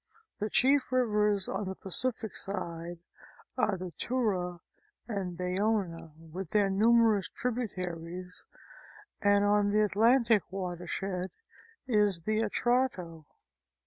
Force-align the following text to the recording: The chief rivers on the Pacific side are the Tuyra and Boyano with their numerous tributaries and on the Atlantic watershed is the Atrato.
The 0.39 0.49
chief 0.49 0.91
rivers 0.91 1.47
on 1.47 1.69
the 1.69 1.75
Pacific 1.75 2.35
side 2.35 2.97
are 3.59 3.77
the 3.77 3.91
Tuyra 3.91 4.59
and 5.07 5.37
Boyano 5.37 6.15
with 6.17 6.49
their 6.49 6.71
numerous 6.71 7.29
tributaries 7.29 8.47
and 9.21 9.43
on 9.45 9.69
the 9.69 9.83
Atlantic 9.83 10.41
watershed 10.51 11.29
is 11.87 12.23
the 12.23 12.41
Atrato. 12.41 13.25